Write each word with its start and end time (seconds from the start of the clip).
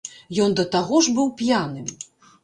Ён 0.43 0.53
да 0.59 0.63
таго 0.75 1.01
ж 1.07 1.13
быў 1.17 1.27
п'яным. 1.41 1.91